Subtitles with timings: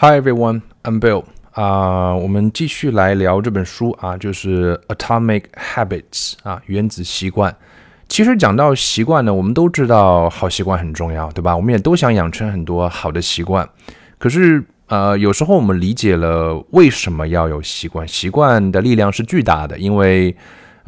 [0.00, 1.24] Hi everyone, I'm Bill.
[1.50, 7.52] 啊、我们继续来聊这本书啊，就是《Atomic Habits》啊，原子习惯。
[8.08, 11.56] 其实讲到习惯呢，我们都知道好习惯很重要，对吧？
[11.56, 13.68] 我们也都想养成很多好的习惯。
[14.18, 20.36] 可是呃，有时候我们理解了为什么要有习惯，习惯的力量是巨大的，因为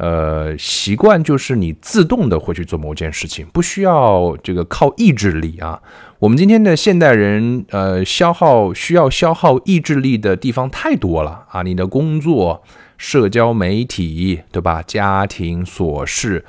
[0.01, 5.79] 呃，习惯就是你自动的会去做某件事情，不需要这个靠意志力啊。
[6.17, 11.61] 我们今天的现代人，呃，消耗需要消耗意志力的地方太多了啊！
[11.61, 12.63] 你的工作、
[12.97, 14.81] 社交媒体，对吧？
[14.81, 16.43] 家庭琐事，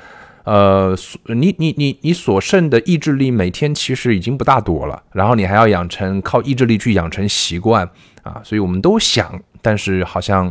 [0.44, 0.96] 呃，
[1.26, 7.86] 你你你你所剩的意志力每天其实已经不大多了，然后你还要养成靠意志力去养成习惯
[8.22, 10.50] 啊，所以我们都想，但是好像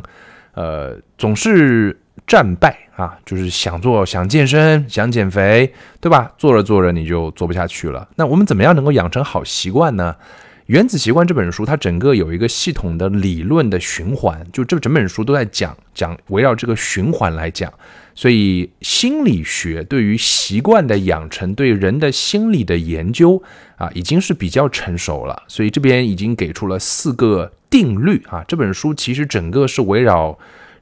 [0.53, 6.31] 呃总是战败啊，就是想做想健身想减肥，对吧？
[6.37, 8.07] 做着做着你就做不下去了。
[8.15, 10.15] 那我们怎么样能够养成好习惯呢？
[10.67, 17.73] 《原子习惯》这本书，它整个有一个系统的理论的循环，就这整本书都在讲讲围绕这个循环来讲。
[18.15, 23.41] 所以心理学对于习惯的养成，对人的心理的研究
[23.76, 25.43] 啊，已经是比较成熟了。
[25.48, 28.43] 所以这边已经给出了四个定律啊。
[28.48, 30.37] 这本书其实整个是围绕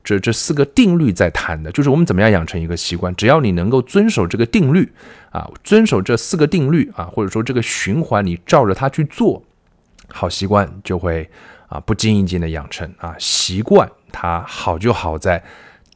[0.10, 3.16] 这这四个定律在谈的，就是我们怎么样养成一个习惯。
[3.16, 4.92] 只要你能够遵守这个定律
[5.30, 9.44] 啊，遵守这四个定律啊，或者说这个循环，你照着它去做，
[10.08, 11.30] 好习惯就会
[11.68, 13.16] 啊不经意间的养成啊。
[13.20, 15.44] 习惯它好就好在。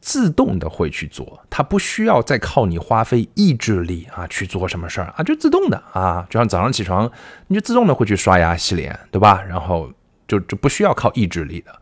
[0.05, 7.09] 自动的会去做，它不需要再靠你花费意志力啊去做什么事儿啊，就自动的啊，就像早上起床，
[7.47, 9.41] 你就自动的会去刷牙洗脸，对吧？
[9.41, 9.89] 然后
[10.27, 11.73] 就就不需要靠意志力的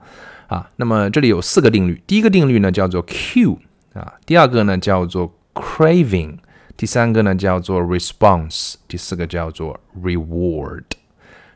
[0.51, 0.69] 啊。
[0.75, 3.57] 那么这里有四个定律，第一个定律呢叫做 Q
[3.93, 6.37] 啊，第二个呢叫做 Craving，
[6.75, 10.83] 第三个呢叫做 Response，第四个叫做 Reward。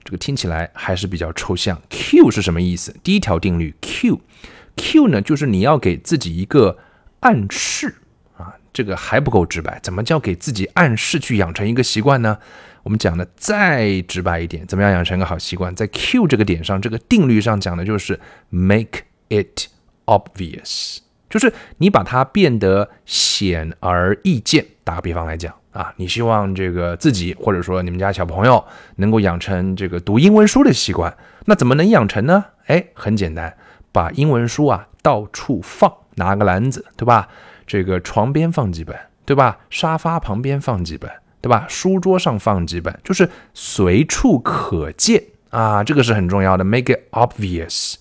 [0.04, 1.82] 这个听起来还是比较抽象。
[1.90, 2.96] Q 是什么意思？
[3.04, 4.22] 第一条定律 Q。
[4.76, 6.78] Q 呢，就是你要给自己一个
[7.22, 7.96] 暗示，
[8.76, 9.80] 这个还不够直白。
[9.82, 12.38] 怎么叫给自己暗示去养成一个习惯呢？
[12.84, 15.74] 我们讲的再直白一点，怎么样养成一个好习惯？
[15.74, 18.20] 在 Q 这个点上，这个定律上讲的就是
[18.50, 19.70] make it
[20.06, 20.98] obvious，
[21.30, 24.66] 就是你把它变得显而易见。
[24.84, 28.64] 打个比方来讲啊，你希望这个自己或者说你们家小朋友
[28.98, 32.46] 能够养成这个读英文书的习惯，那怎么能养成呢？
[32.68, 33.58] 哎，很简单。
[33.92, 37.30] 把英文书啊到处放，拿个篮子，对吧？
[37.68, 38.96] 这个床边放几本，
[39.26, 39.58] 对吧？
[39.70, 41.10] 沙发旁边放几本，
[41.42, 41.66] 对吧？
[41.68, 47.96] 书桌上放几本，就是随处可见啊，这个是很重要的，make it obvious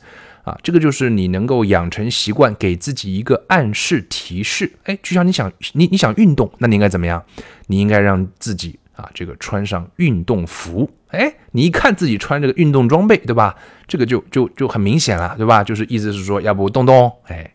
[0.44, 4.72] 啊，这个就是你能够养成习惯，给自己一个暗示提示。
[4.84, 7.24] 哎，就像你想你你想运动，那你应该怎么样？
[7.66, 8.78] 你应该让自己。
[8.96, 13.56] 啊，这个穿上运动服，哎，你一看自己穿这个运动装备，对吧？
[13.88, 15.64] 这个就就就很明显了，对吧？
[15.64, 17.50] 就是意思是说，要不动动，哎。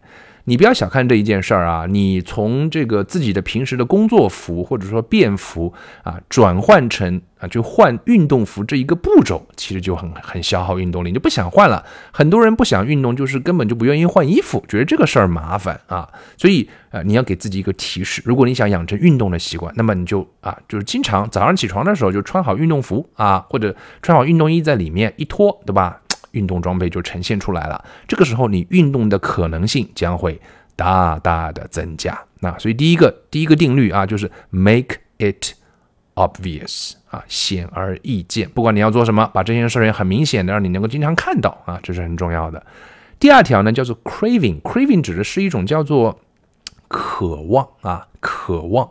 [0.49, 1.85] 你不要小看这一件事儿啊！
[1.87, 5.71] 你从这个自己的平时的工作服或者说便服
[6.01, 11.85] 啊，转换成啊，就换运动服这一个步骤，其实就很很消耗运动力，你就不想换了。
[12.11, 16.09] 很多人不想运动，就是根本就不愿意换衣服，觉得这个事儿麻烦啊。
[16.35, 26.01] 所以啊，你要给自己一个提示，如果你想养成运动的习惯，那么你就啊，就是经常早上起床的时候就穿好运动服啊，或者穿好运动衣在里面一脱，对吧？
[26.31, 30.39] 运动装备就呈现出来了，这个时候你运动的可能性将会
[30.75, 32.19] 大大的增加。
[32.39, 35.53] 那所以第一个第一个定律啊，就是 make it
[36.15, 38.49] obvious 啊，显而易见。
[38.49, 42.65] 不管你要做什么，把这件事儿很明显的让你能够经常看到啊，这是很重要的。
[43.19, 46.19] 第二条呢叫做 craving，craving 指的是一种叫做
[46.87, 48.89] 渴望啊，渴望。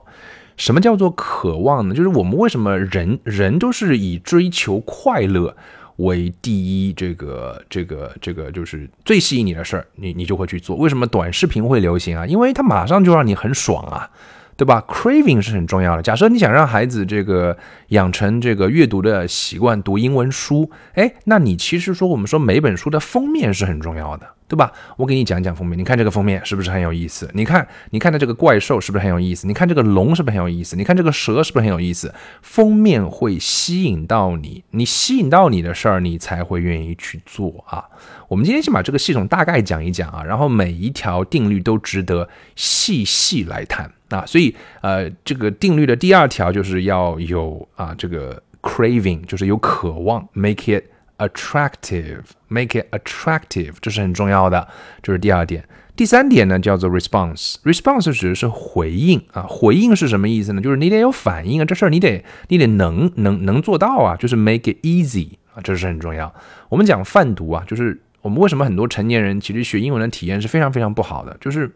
[0.58, 1.94] 什么叫做渴望呢？
[1.94, 5.56] 就是我们为什么人人都是以追求快乐。
[5.98, 10.76] 为第一，这个这个这个就是最吸引你的事儿，你你就会去做。
[10.76, 12.26] 为什么短视频会流行啊？
[12.26, 14.08] 因为它马上就让你很爽啊，
[14.56, 16.02] 对吧？Craving 是很重要的。
[16.02, 17.56] 假设你想让孩子这个
[17.88, 24.26] 养成这个阅读的习惯，读英文书，哎，那你其实说我们说每本书的封面是很重要的。
[24.48, 24.72] 对吧？
[24.96, 27.30] 我给你讲讲封面，你看这个封面是不是很有意思？
[27.34, 29.46] 你看，你看的这个怪兽是不是很有意思？
[29.46, 30.74] 你看这个龙是不是很有意思？
[30.74, 32.12] 你看这个蛇是不是很有意思？
[32.40, 37.84] 封面会吸引到你，你吸引到你的事儿，你才会愿意去做啊。
[38.26, 44.24] 我们今天先把这个系统大概讲一讲啊，然后每一条定律都值得细细来谈啊。
[44.26, 50.84] 所以，呃，这个定律的第二条就是要有啊，这个 craving 就是有渴望，make it
[51.18, 54.66] attractive，make it attractive，这是很重要的，
[55.02, 55.64] 这是第二点。
[55.94, 60.62] 第三点呢，叫做 response，response 指的是回应啊，回应是什么意思呢？
[60.62, 66.32] 就是你得有反应啊，这事儿你得你得能能能做到啊，就是 make it easy 啊，这是很重要。
[66.68, 71.68] 我们讲泛读啊，就是我们为什么很多成年人其实学英文的体验是非常非常不好的，就是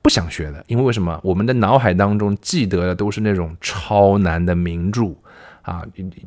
[0.00, 1.20] 不想学的，因为为什么？
[1.22, 5.14] 我们的脑海当中记得的都是那种超难的名著
[5.64, 5.82] 啊，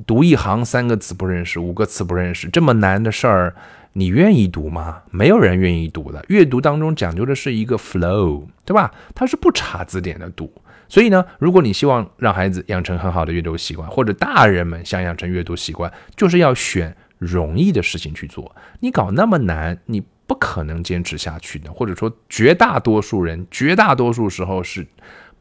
[0.06, 3.56] 读一行三个词不认识，五个词不认识，这么难的事儿。
[3.94, 5.02] 你愿意读吗？
[5.10, 6.24] 没有人愿意读的。
[6.28, 8.94] 阅读当中讲究的是一个 flow，对吧？
[9.16, 10.52] 它是不查字典的读。
[10.88, 18.56] 所以呢，如果你希望让孩子养成很好的阅读习惯，或者大人们想养成阅读习惯，就是要选容易的事情去做。
[18.82, 21.74] 你搞那么难，你不可能坚持下去的。
[21.74, 24.86] 或者说，绝大多数人，绝大多数时候是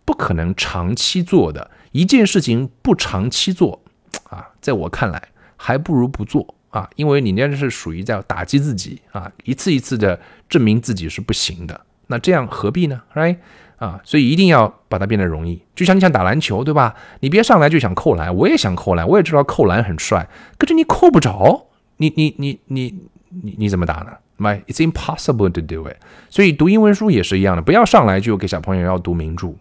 [0.06, 1.70] 不可能长期做的。
[1.92, 3.82] 一件事情不长期做，
[4.28, 5.23] 啊，在我看来，
[5.56, 6.55] 还不如不做。
[6.70, 13.38] 啊，因为你那是属于在打击自己啊，一次一次的证明自己是不行的，那这样何必呢？Right？
[13.78, 15.62] 啊，所以一定要把它变得容易。
[15.75, 16.94] 就像你想打篮球，对吧？
[17.20, 20.28] 你别上来就想扣篮，我也想扣篮，我也知道扣篮很帅，
[20.58, 22.94] 可是你扣不着，你你你你
[23.31, 25.96] 你你怎么打呢？My，it's impossible to do it。
[26.28, 29.55] 所以读英文书也是一样的，不要上来就给小朋友要读名著，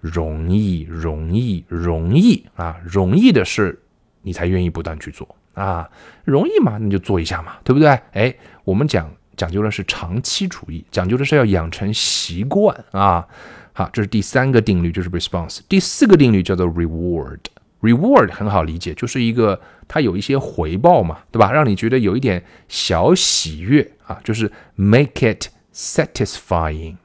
[0.00, 3.82] 容易容易容易啊，容易的事
[4.26, 5.26] 你才愿意不断去做。
[5.54, 5.88] 啊，
[6.24, 7.88] 容易嘛，那就做一下嘛，对不对？
[8.12, 8.34] 哎，
[8.64, 13.26] 我们讲讲究的是长期主义，讲究的是要养成习惯啊。
[13.72, 15.60] 好，这是第三个定律，就是 response。
[15.68, 17.38] 第四个定律叫做 reward。
[17.80, 21.52] reward 很好理解，就是一个它有一些回报嘛，对吧？
[21.52, 26.96] 让你觉得有一点小喜悦啊，就是 make it satisfying，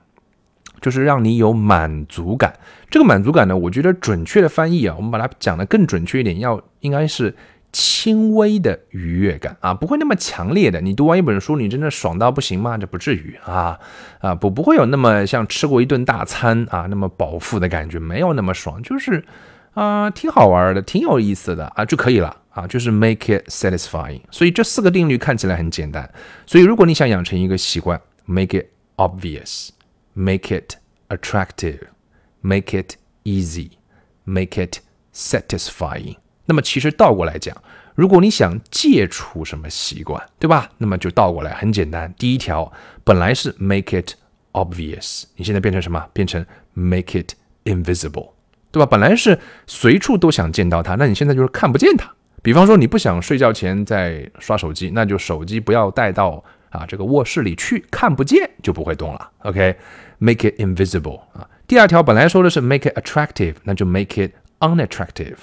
[0.81, 2.53] 就是让你有满足感。
[2.89, 7.33] 这个满足感呢，我觉得准确的翻译啊，我们把它讲的更准确一点，要应该是。
[7.73, 10.81] 轻微的愉悦感啊，不会那么强烈的。
[10.81, 12.77] 你读完一本书，你真的爽到不行吗？
[12.77, 13.79] 这不至于啊
[14.19, 19.23] 啊，不不会有那么像吃过一顿大餐啊那么饱腹的感觉，没有那么爽，就是
[19.73, 24.19] 啊挺好玩的，挺有意思的啊就可以了啊，就是 make it satisfying。
[24.31, 26.11] 所以这四个定律看起来很简单。
[26.45, 28.65] 所以如果你想养成一个习惯，make it
[28.97, 29.69] obvious
[30.13, 30.75] Make it
[31.09, 34.79] attractive，make it easy，make it
[35.13, 36.17] satisfying。
[36.45, 37.55] 那么其实倒过来讲，
[37.95, 40.69] 如果你想戒除什么习惯，对吧？
[40.77, 42.13] 那么就倒过来，很简单。
[42.17, 42.71] 第一条
[43.03, 44.15] 本来是 make it
[44.51, 46.05] obvious，你现在变成什么？
[46.11, 48.31] 变成 make it invisible，
[48.71, 48.85] 对吧？
[48.85, 52.13] 本来是随处都想见到它，那你现在就是看不见它。
[52.41, 59.31] 比方说你不想睡觉前在刷手机，那就手机不要带到啊这个卧室里去，看不见就不会动了。
[59.43, 61.47] OK，make it invisible 啊。
[61.67, 65.35] 第二条本来说的是 make it attractive，那就 make it unattractive。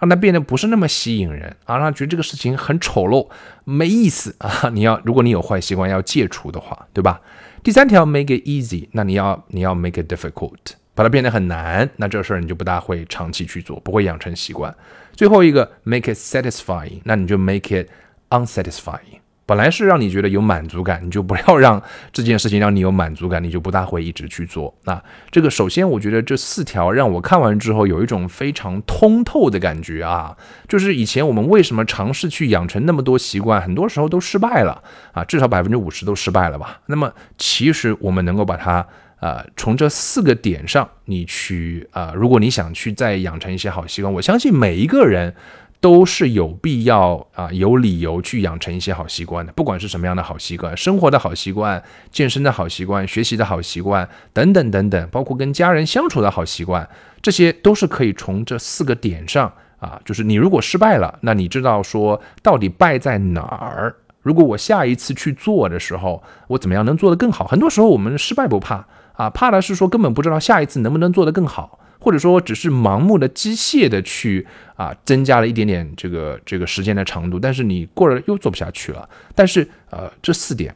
[0.00, 3.28] 让它变得不是那么吸引人啊，让他觉得这个事情很丑陋、
[3.64, 4.70] 没意思啊！
[4.72, 7.20] 你要，如果你有坏习惯要戒除的话，对吧？
[7.62, 10.56] 第三条，make it easy，那你要你要 make it difficult，
[10.94, 14.74] 把它变得很难，那这事儿你就不大会长期去做，不会养成习惯。
[15.12, 17.90] 最后一个，make it satisfying，那你就 make it
[18.30, 19.20] unsatisfying。
[19.50, 21.82] 本来是让你觉得有满足感，你就不要让
[22.12, 24.72] 这件事情让你有满足感，你就不大会一直去做。
[24.84, 30.36] 那这个首先，我觉得这四条让我看完之后有一种非常通透的感觉啊，
[30.68, 34.80] 就是以前我们为什么尝试去养成那么多习惯，很多时候都失败了
[35.10, 36.78] 啊，至少百分之五十都失败了吧？
[36.86, 38.86] 那么其实我们能够把它
[39.18, 45.34] 呃从这四个点上，你去啊，如果你想去再养成一些好习惯，我相信每一个人。
[45.80, 51.82] 都是有必要啊，有理由去养成一些好习惯的，不管是什么样的好习惯，生活的好习惯、
[52.12, 56.86] 健身的好习惯、学习的好习惯等等等等，包括跟家人相处的好习惯，
[57.22, 63.94] 这些都是可以从这四个点上啊，就是你如果失败了，那你知道说到底败在哪儿？
[64.20, 67.46] 如果我下一次去做的时候，我怎么样能做得更好？
[67.46, 71.78] 很多时候我们失败不怕啊，怕的是说根本不知道下一次能不能做得更好。
[72.00, 79.06] 或者说只是盲目的机械的去啊，增加了一点点这个这个时间的长度，但是你过了又做不下去了。
[79.34, 80.74] 但是呃，这四点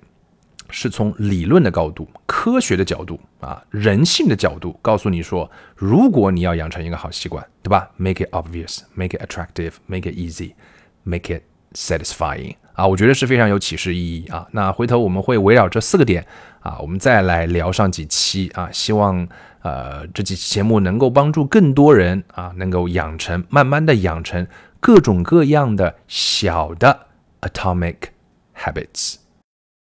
[0.69, 10.53] 是从理论的高度、科学的角度啊、人性的角度告诉你说，如果你要养成一个好习惯，对吧？Make it obvious, make it attractive, make it easy,
[11.05, 14.47] make it satisfying 啊，我觉得是非常有启示意义啊。
[14.53, 16.27] 那回头我们会围绕这四个点
[16.61, 19.27] 啊，我们再来聊上几期啊，希望。
[19.65, 24.47] 呃，这期节目能够帮助更多人啊，能够养成，慢慢的养成
[24.79, 27.07] 各种各样的小的
[27.41, 27.97] atomic
[28.55, 29.24] habits。